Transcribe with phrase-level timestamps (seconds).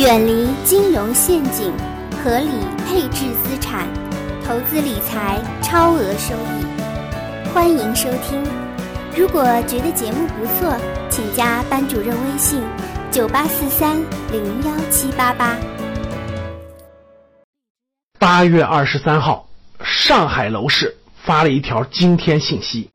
[0.00, 1.70] 远离金融陷阱，
[2.24, 2.48] 合理
[2.86, 3.86] 配置资产，
[4.42, 7.52] 投资理财超额收益。
[7.52, 8.42] 欢迎收听。
[9.14, 10.74] 如果觉得节目不错，
[11.10, 12.62] 请加班主任微信：
[13.10, 13.94] 九八四三
[14.32, 15.58] 零幺七八八。
[18.18, 19.50] 八月二十三号，
[19.84, 22.88] 上海楼市发了一条惊天信息，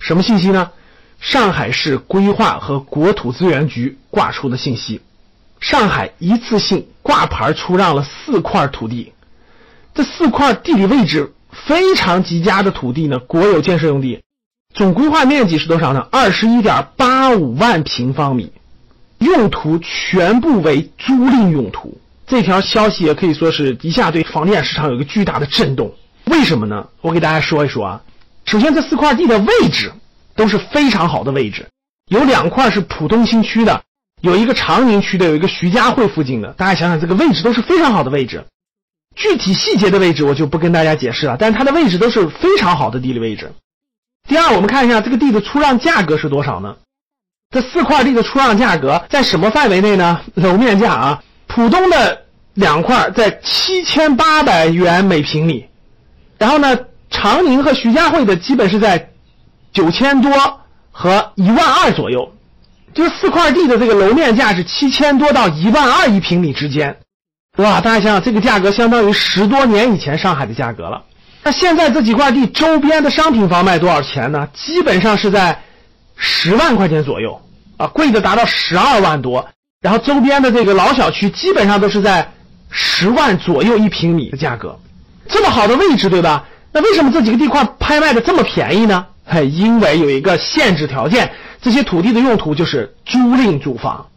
[0.00, 0.72] 什么信息呢？
[1.20, 5.02] 上海市规划和国土资源局挂出的信息。
[5.64, 9.14] 上海一次性挂牌出让了四块土地，
[9.94, 11.32] 这四块地理位置
[11.66, 14.20] 非常极佳的土地呢，国有建设用地，
[14.74, 16.06] 总规划面积是多少呢？
[16.12, 18.52] 二十一点八五万平方米，
[19.20, 21.98] 用途全部为租赁用途。
[22.26, 25.94] 这条消息也可以说是一下对房地产市场有一个巨大的震动。
[26.26, 26.88] 为什么呢？
[27.00, 28.02] 我给大家说一说啊。
[28.44, 29.90] 首先，这四块地的位置
[30.36, 31.66] 都是非常好的位置，
[32.10, 33.82] 有两块是浦东新区的。
[34.24, 38.46] 有一个长宁区的，有一个徐家汇附近的，大家想想，这个位置都是非常好的位置。
[39.14, 43.52] 具体细节的位置我就不跟大家解释了，但是它的位置都是非常好的地理位置。
[44.26, 46.74] 第二，我们看一下这个地的出让价格是多少呢？
[47.50, 50.22] 这四块地的出让价格在什么范围内呢？
[50.36, 52.22] 楼面价啊，浦东的
[52.54, 55.66] 两块在七千八百元每平米，
[56.38, 56.78] 然后呢，
[57.10, 59.10] 长宁和徐家汇的基本是在
[59.70, 60.32] 九千多
[60.90, 62.32] 和一万二左右。
[62.94, 66.96] 就四块地的这个楼面价是七千多到一万二一平米之间，
[67.56, 67.80] 哇！
[67.80, 71.02] 大家想想，这个价格相当于十多年以前上海的价格了。
[71.42, 74.48] 那现在这几块地周边的商品房卖多少钱呢？
[74.54, 75.60] 基本上是在
[76.16, 77.42] 十万块钱左右
[77.76, 79.46] 啊，贵的达到十二万多。
[79.80, 82.32] 然后周边的这个老小区基本上都是在
[82.70, 84.78] 十万左右一平米的价格，
[85.28, 86.46] 这么好的位置，对吧？
[86.72, 89.04] 那为什么这几个地块拍卖的这么便宜呢？
[89.26, 91.30] 嘿，因为有一个限制条件。
[91.64, 94.08] 这些土地的用途就是租赁住房，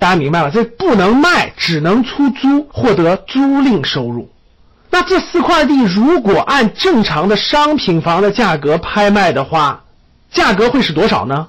[0.00, 0.50] 大家明白了？
[0.50, 4.28] 这不能卖，只能出租，获得租赁收入。
[4.90, 9.84] 那这四块地如果按正常的商品房的价格拍卖的话，
[10.32, 11.46] 价格会是多少呢？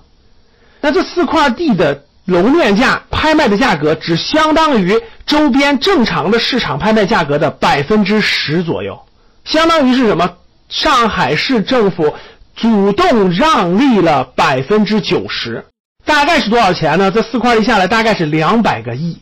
[0.82, 9.00] 那这四块地的楼面价拍卖的价格只相当于周边正常的市场拍卖价格的百分之十左右，
[9.46, 10.30] 相当于是什么？
[10.70, 12.14] 上海市政府。
[12.62, 15.66] 主动让利了百分之九十，
[16.06, 17.09] 大概是多少钱呢？
[17.09, 19.18] 这四块一下来大概是两百个亿，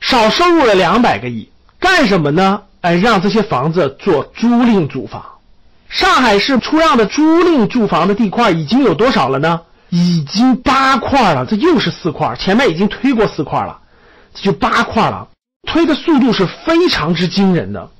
[0.00, 2.62] 少收入了两百个亿，干什么呢？
[2.80, 5.22] 哎，让这些房子做租赁住房。
[5.90, 9.60] 上海市出让的租赁住房的地块已经有多少了呢？
[9.90, 13.78] 已经八块了，这又是四块，前面已经推过四块了，
[14.32, 15.28] 这就八块了，
[15.68, 17.90] 推的速度是非常之惊人的。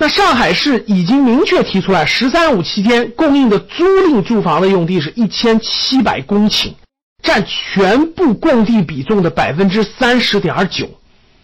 [0.00, 6.72] 那上海市已经明确提出来，“十三五”期间供应的租赁住房的用地是一千七百公顷，
[7.20, 10.88] 占全部供地比重的百分之三十点九。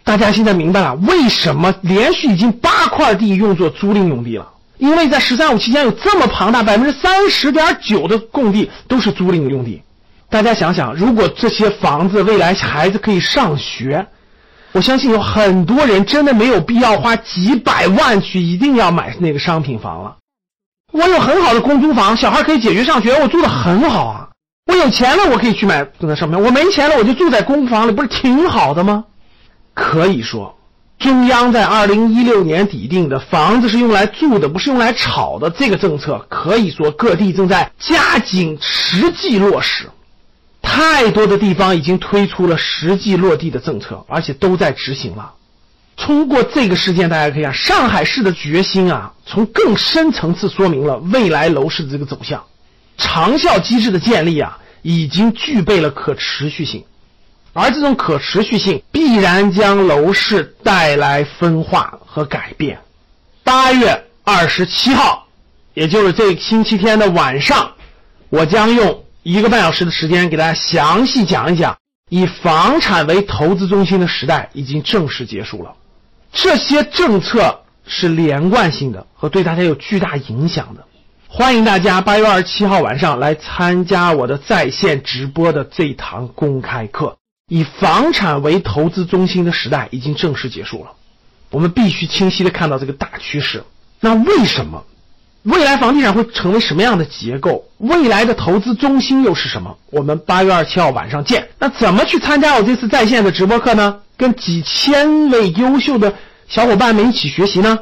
[0.04, 4.48] 大家现在明白了为什么连续已经八块地用作租赁用地了？
[4.78, 9.82] 因为在“十三五”期间有这么庞大百分之三十点九的供地都是租赁用地。
[10.30, 14.06] 大家想想，如果这些房子未来孩子可以上学。
[14.74, 20.16] 我相信有很多人真的没有必要花几百万去一定要买那个商品房了。
[20.92, 24.28] 我有很好的公租房，小孩可以解决上学，我住的很好啊。
[24.66, 29.04] 我有钱了，我可以去买那商品我没钱了，我就住在公房里，不是挺好的吗？
[29.74, 30.58] 可以说，
[30.98, 39.88] 中央在二零一六年底定的房子是用来住的，不是用来炒的这个政策，可以说各地正在加紧实际落实。
[40.74, 45.34] 太多的地方已经推出了实际落地的政策，而且都在执行了。
[45.96, 52.42] 通过这个事件，大家可以看上海市的决心啊，从更深层次说明了未来楼市的这个走向。
[52.98, 56.84] 长效机制的建立啊，已经具备了可持续性，
[57.52, 62.80] 而这种可持续性必然将楼市带来分化和改变。
[63.44, 65.28] 八月二十七号，
[65.72, 67.74] 也就是这星期天的晚上，
[68.28, 69.03] 我将用。
[69.24, 71.78] 一个半小时的时间，给大家详细讲一讲，
[72.10, 75.76] 以房产为投资中心的时代已经正式结束了。
[76.30, 80.84] 这些政策是连贯性的和对大家有巨大影响的。
[81.26, 87.16] 欢迎大家八月二十七号晚上来参加我的在线直播的这堂公开课。
[87.48, 90.92] 以房产为投资中心的时代已经正式结束了。
[91.48, 93.64] 我们必须清晰的看到这个大趋势。
[94.00, 94.84] 那为什么？
[95.44, 97.62] 未来房地产会成为什么样的结构？
[97.76, 99.76] 未来的投资中心又是什么？
[99.90, 101.46] 我们八月二十七号晚上见。
[101.58, 104.00] 那怎么去参加我这次在线的直播课呢？
[104.16, 106.14] 跟几千位优秀的
[106.48, 107.78] 小伙伴们一起学习呢？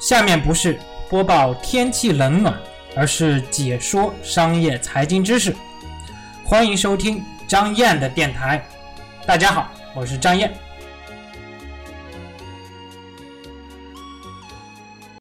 [0.00, 0.78] 下面不是
[1.10, 2.58] 播报天气冷暖，
[2.96, 5.54] 而是解说商业财经知识。
[6.42, 8.66] 欢迎收听张燕的电台。
[9.26, 10.50] 大家好，我是张燕。